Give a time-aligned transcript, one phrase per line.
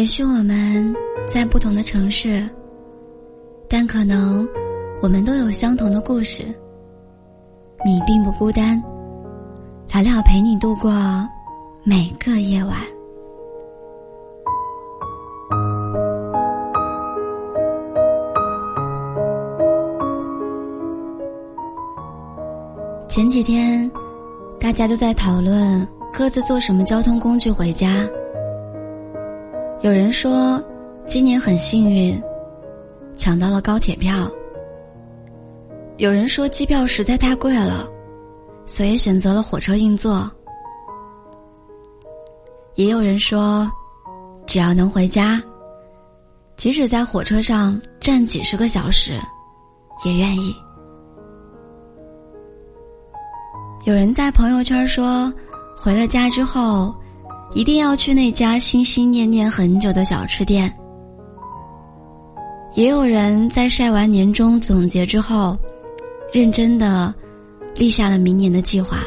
[0.00, 0.96] 也许我们
[1.28, 2.42] 在不同的城市，
[3.68, 4.48] 但可能
[5.02, 6.42] 我们都有相同的故事。
[7.84, 8.82] 你并不孤单，
[9.92, 10.90] 聊聊陪你度过
[11.84, 12.74] 每个夜晚。
[23.06, 23.90] 前几天，
[24.58, 28.08] 大家都在讨论各自坐什么交通工具回家。
[29.82, 30.62] 有人说，
[31.06, 32.22] 今年很幸运，
[33.16, 34.30] 抢到了高铁票。
[35.96, 37.88] 有人说机票实在太贵了，
[38.66, 40.30] 所以选择了火车硬座。
[42.74, 43.70] 也有人说，
[44.46, 45.42] 只要能回家，
[46.58, 49.18] 即使在火车上站几十个小时，
[50.04, 50.54] 也愿意。
[53.84, 55.32] 有人在朋友圈说，
[55.74, 56.94] 回了家之后。
[57.52, 60.72] 一定要去那家心心念念很久的小吃店。
[62.74, 65.58] 也有人在晒完年终总结之后，
[66.32, 67.12] 认真的
[67.74, 68.98] 立下了明年的计划。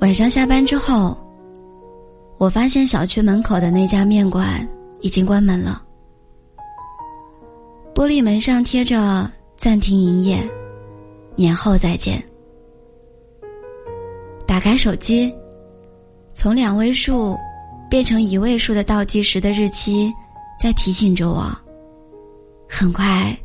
[0.00, 1.16] 晚上下班之后，
[2.36, 4.68] 我发现小区门口的那家面馆
[5.00, 5.82] 已经关门了，
[7.94, 10.38] 玻璃门上贴着“暂停营业，
[11.34, 12.22] 年后再见”。
[14.56, 15.30] 打开手机，
[16.32, 17.36] 从两位数
[17.90, 20.10] 变成一位数的倒计时的日期，
[20.58, 21.46] 在提醒着我，
[22.66, 23.36] 很快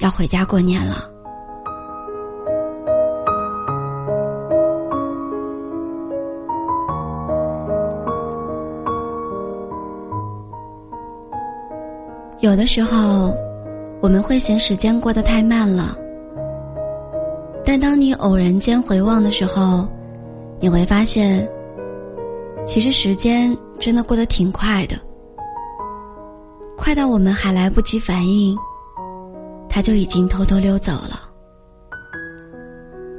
[0.00, 1.10] 要回家过年了。
[12.40, 13.36] 有的时候，
[14.00, 15.94] 我们会嫌时间过得太慢了，
[17.66, 19.86] 但当你偶然间回望的时候，
[20.58, 21.46] 你会发现，
[22.66, 24.96] 其实时间真的过得挺快的，
[26.76, 28.56] 快到我们还来不及反应，
[29.68, 31.20] 它就已经偷偷溜走了；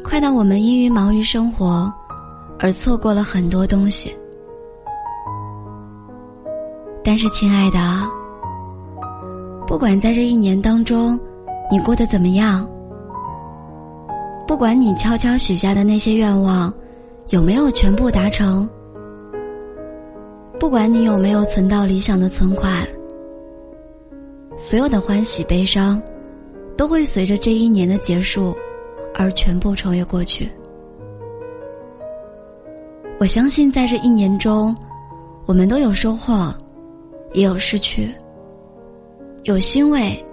[0.04, 1.94] 快到我们因于忙于生活，
[2.60, 4.18] 而错过了很多东西。
[7.04, 7.78] 但是，亲爱的，
[9.68, 11.18] 不管在这一年当中，
[11.72, 12.68] 你过得怎么样，
[14.48, 16.74] 不管你悄悄许下的那些愿望。
[17.30, 18.68] 有没有全部达成？
[20.58, 22.88] 不管你有没有存到理想的存款，
[24.56, 26.02] 所有的欢喜悲伤，
[26.78, 28.56] 都会随着这一年的结束
[29.14, 30.50] 而全部超越过去。
[33.20, 34.74] 我相信，在这一年中，
[35.46, 36.54] 我们都有收获，
[37.34, 38.16] 也有失去，
[39.44, 40.26] 有欣慰，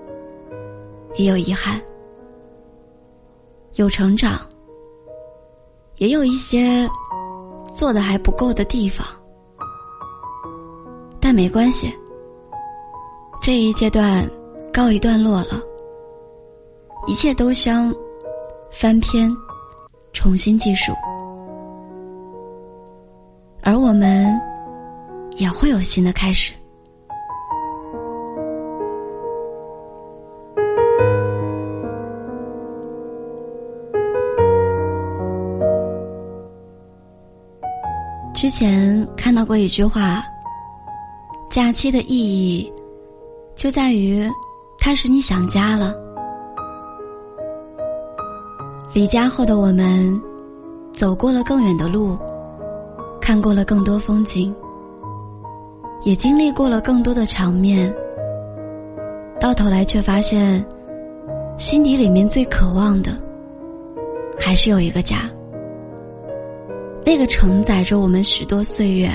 [1.17, 1.81] 也有遗憾，
[3.75, 4.39] 有成长。
[5.97, 6.89] 也有一些
[7.73, 9.07] 做的还不够的地方，
[11.21, 11.93] 但没关系。
[13.41, 14.29] 这一阶段
[14.73, 15.61] 告一段落了，
[17.07, 17.95] 一切都将
[18.71, 19.31] 翻篇，
[20.13, 20.93] 重新计数，
[23.63, 24.41] 而我们
[25.37, 26.53] 也会有新的开始。
[38.45, 40.23] 之前看到过一句话
[41.49, 42.71] ：“假期的意义，
[43.57, 44.31] 就在于
[44.79, 45.95] 它使你想家了。”
[48.93, 50.21] 离家后的我们，
[50.93, 52.19] 走过了更远的路，
[53.19, 54.55] 看过了更多风景，
[56.03, 57.91] 也经历过了更多的场面。
[59.41, 60.63] 到头来却发现，
[61.57, 63.17] 心底里面最渴望的，
[64.39, 65.31] 还是有一个家。
[67.05, 69.11] 那个承载着我们许多岁月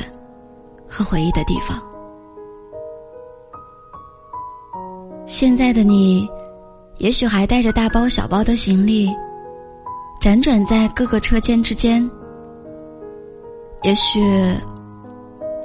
[0.88, 1.82] 和回忆的地方。
[5.26, 6.30] 现在的你，
[6.98, 9.10] 也许还带着大包小包的行李，
[10.22, 12.10] 辗转在各个车间之间；
[13.84, 14.20] 也许，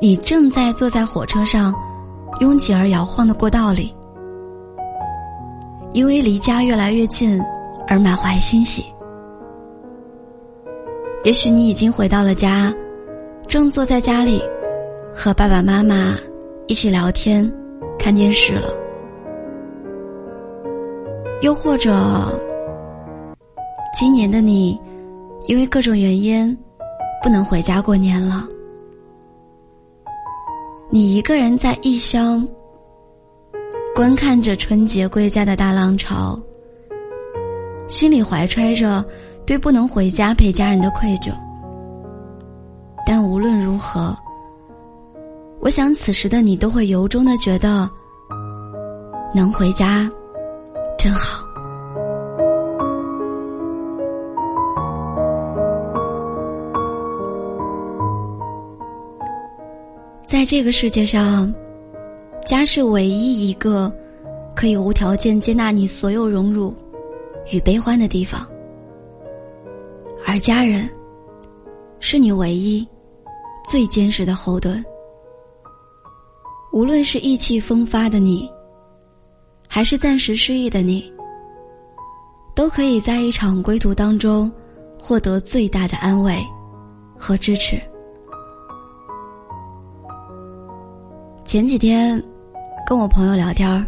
[0.01, 1.75] 你正在坐在火车上
[2.41, 3.95] 拥挤而摇晃的过道里，
[5.93, 7.41] 因为离家越来越近
[7.89, 8.85] 而满怀欣喜。
[11.25, 12.73] 也许你已经回到了家，
[13.49, 14.43] 正坐在家里，
[15.15, 16.15] 和爸爸妈妈
[16.67, 17.51] 一起聊天、
[17.99, 18.69] 看电视了。
[21.41, 21.95] 又或者，
[23.95, 24.79] 今年的你，
[25.47, 26.55] 因为各种原因，
[27.23, 28.47] 不能回家过年了。
[30.91, 32.47] 你一个人在异乡，
[33.95, 36.39] 观看着春节归家的大浪潮，
[37.89, 39.03] 心里怀揣着。
[39.47, 41.31] 对不能回家陪家人的愧疚，
[43.07, 44.17] 但无论如何，
[45.61, 47.89] 我想此时的你都会由衷的觉得，
[49.35, 50.11] 能回家
[50.99, 51.45] 真好。
[60.27, 61.53] 在这个世界上，
[62.45, 63.93] 家是唯一一个
[64.55, 66.75] 可以无条件接纳你所有荣辱
[67.53, 68.47] 与悲欢的地方，
[70.27, 70.89] 而家人
[72.01, 72.87] 是你唯一
[73.69, 74.83] 最坚实的后盾。
[76.73, 78.51] 无论是意气风发的你，
[79.69, 81.13] 还是暂时失意的你，
[82.55, 84.51] 都可以在一场归途当中
[84.99, 86.45] 获得最大的安慰
[87.17, 87.81] 和支持。
[91.45, 92.21] 前几天
[92.87, 93.87] 跟我朋友聊天儿，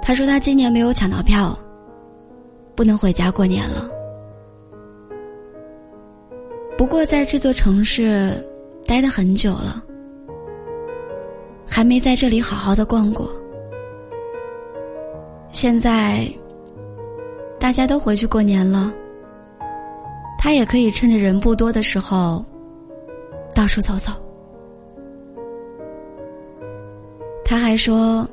[0.00, 1.58] 他说他今年没有抢到票，
[2.74, 3.90] 不能回家过年了。
[6.76, 8.32] 不过在这座城市
[8.86, 9.82] 待了很久了。
[11.66, 13.28] 还没在这里好好的逛过，
[15.50, 16.28] 现在
[17.58, 18.92] 大家都回去过年了，
[20.38, 22.44] 他也可以趁着人不多的时候
[23.54, 24.12] 到处走走。
[27.44, 28.28] 他还说，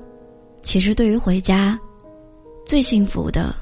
[0.62, 1.80] 其实对于回家，
[2.64, 3.56] 最幸福的，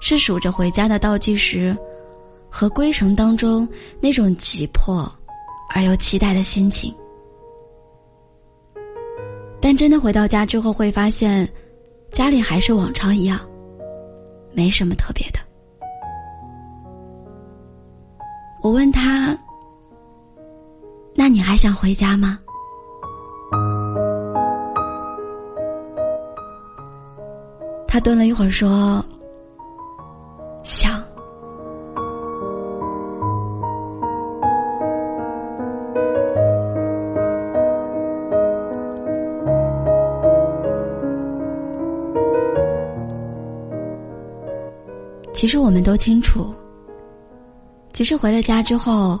[0.00, 1.74] 是数着回家的倒计时，
[2.50, 3.68] 和归程当中
[4.00, 5.10] 那种急迫
[5.74, 6.94] 而又期待的心情。
[9.60, 11.46] 但真的回到家之后，会发现，
[12.10, 13.40] 家里还是往常一样，
[14.52, 15.38] 没什么特别的。
[18.62, 19.36] 我问他
[21.14, 22.38] ：“那你还想回家吗？”
[27.86, 29.04] 他顿了一会儿说
[30.62, 31.02] ：“想。”
[45.38, 46.52] 其实我们都清楚，
[47.92, 49.16] 其实回了家之后，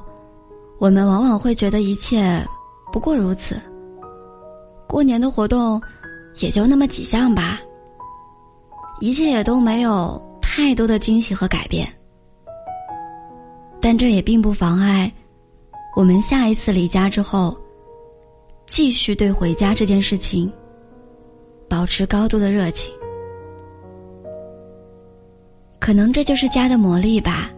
[0.80, 2.44] 我们往往会觉得一切
[2.92, 3.56] 不过如此。
[4.88, 5.80] 过年的活动
[6.40, 7.60] 也就那么几项吧，
[8.98, 11.88] 一切也都没有太多的惊喜和改变。
[13.80, 15.12] 但这也并不妨碍
[15.94, 17.56] 我们下一次离家之后，
[18.66, 20.52] 继续对回家这件事情
[21.68, 22.92] 保持高度的热情。
[25.88, 27.50] 可能这就是家的魔力吧。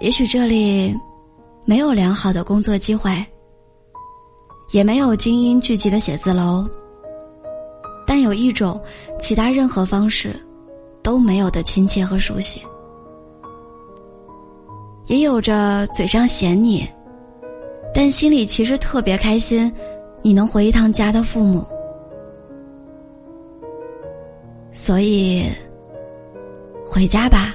[0.00, 0.92] 也许这里
[1.64, 3.24] 没有良好的工作机会，
[4.72, 6.68] 也没有精英聚集的写字楼，
[8.04, 8.82] 但有一种
[9.20, 10.34] 其他任何方式
[11.00, 12.60] 都没有的亲切和熟悉，
[15.06, 16.84] 也有着嘴上嫌你，
[17.94, 19.72] 但心里其实特别开心，
[20.22, 21.64] 你能回一趟家的父母。
[24.72, 25.48] 所以。
[26.92, 27.54] 回家吧，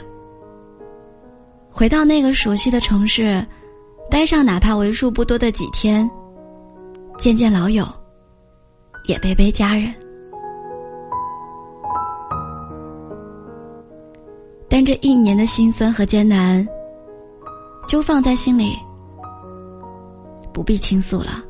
[1.69, 3.45] 回到那个熟悉的城市，
[4.09, 6.09] 待上哪怕为数不多的几天，
[7.17, 7.85] 见见老友，
[9.09, 9.93] 也陪陪家人。
[14.69, 16.65] 但这一年的辛酸和艰难，
[17.89, 18.74] 就放在心里，
[20.53, 21.43] 不必倾诉了。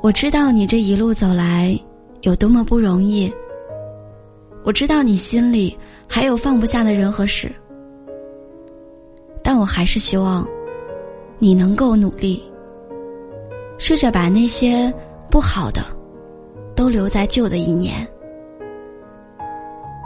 [0.00, 1.76] 我知道你这一路走来
[2.22, 3.30] 有多么不容易。
[4.62, 5.76] 我知道你心里
[6.08, 7.50] 还有放不下的人和事，
[9.42, 10.46] 但我还是希望
[11.38, 12.42] 你能够努力，
[13.78, 14.92] 试着把那些
[15.30, 15.84] 不好的
[16.76, 18.06] 都留在旧的一年，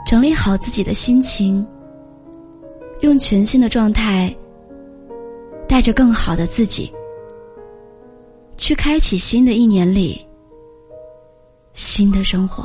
[0.07, 1.67] 整理好自己的心情，
[3.01, 4.35] 用全新的状态，
[5.67, 6.93] 带着更好的自己，
[8.57, 10.25] 去开启新的一年里
[11.73, 12.65] 新的生活。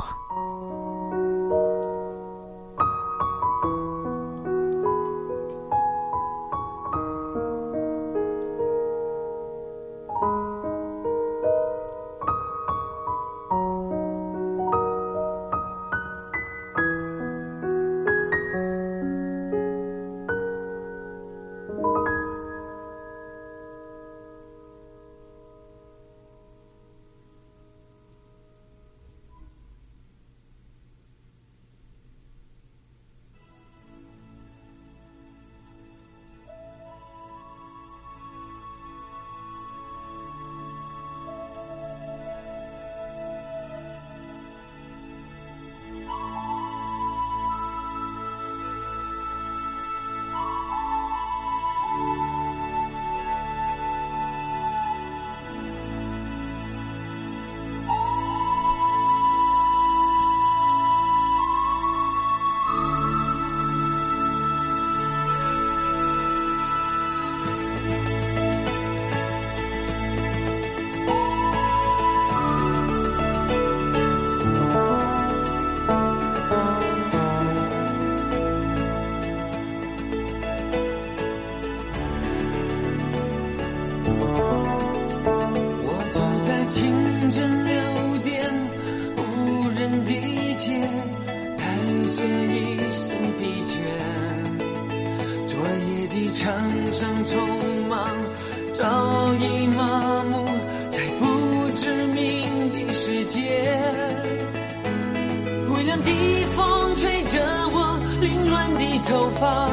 [109.40, 109.70] 发，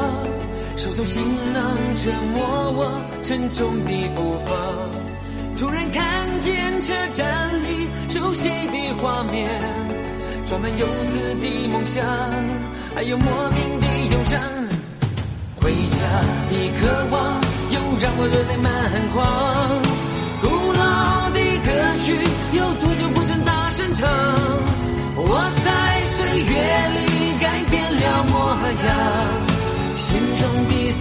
[0.76, 1.22] 手中行
[1.52, 1.62] 囊
[1.94, 2.80] 折磨我
[3.22, 4.50] 沉重的步伐。
[5.58, 9.46] 突然看见车站里熟悉的画面，
[10.46, 12.02] 装满游子的梦想，
[12.94, 14.40] 还有莫名的忧伤。
[15.60, 15.96] 回家
[16.48, 18.66] 的渴望，又让我热泪满
[19.12, 19.57] 眶。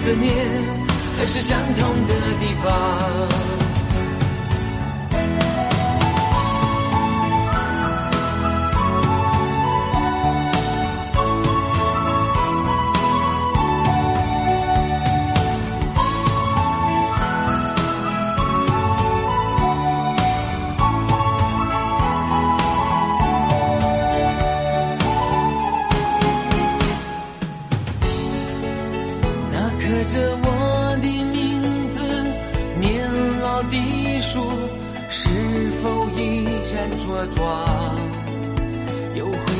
[0.07, 0.33] 思念，
[1.17, 3.66] 还是相同的地方。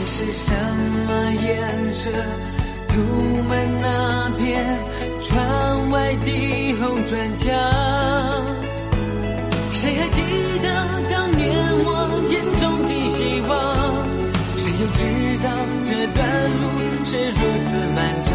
[0.10, 0.54] 是什
[1.06, 2.10] 么颜色
[2.88, 3.02] 涂
[3.44, 4.66] 满那片
[5.22, 7.54] 窗外的红砖墙？
[9.74, 10.22] 谁还记
[10.64, 10.68] 得
[11.12, 11.46] 当年
[11.84, 11.90] 我
[12.32, 13.52] 眼中的希望？
[14.58, 15.04] 谁又知
[15.44, 15.46] 道
[15.84, 16.18] 这段
[16.62, 16.64] 路
[17.04, 18.34] 是如此漫长？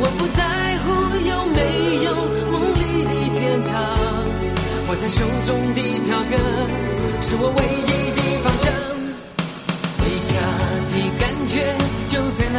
[0.00, 0.42] 我不在
[0.80, 0.84] 乎
[1.28, 1.58] 有没
[2.04, 2.08] 有
[2.50, 3.40] 梦里的天
[3.70, 3.72] 堂，
[4.88, 6.32] 握在手中的票根
[7.22, 7.93] 是我唯一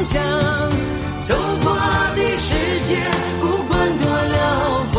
[0.00, 0.22] 梦想。
[1.24, 1.74] 走过
[2.16, 2.54] 的世
[2.88, 2.96] 界
[3.38, 4.96] 不管多辽阔，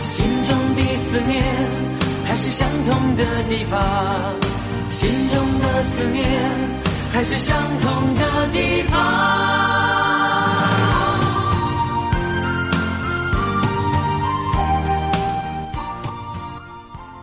[0.00, 1.42] 心中的思念
[2.24, 3.74] 还是相同的地方。
[4.90, 6.24] 心中的思念
[7.12, 8.96] 还是相同的地方。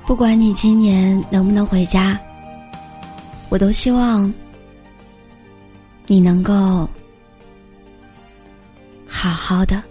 [0.06, 2.20] 不管你今年能不能回家，
[3.48, 4.32] 我都希望
[6.14, 6.88] 你能够
[9.08, 9.82] 好好的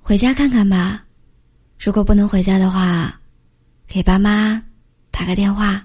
[0.00, 1.04] 回家看看吧。
[1.80, 3.12] 如果不能回家的话，
[3.88, 4.62] 给爸妈
[5.10, 5.84] 打个电话。